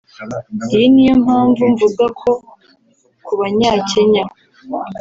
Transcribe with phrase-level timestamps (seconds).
[0.73, 2.29] Iyi ni yo mpamvu mvuga ko
[3.25, 4.23] ku banyakenya